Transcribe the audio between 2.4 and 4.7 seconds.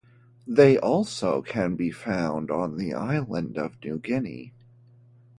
on the island of New Guinea.